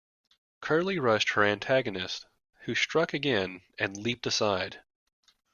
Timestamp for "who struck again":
2.61-3.61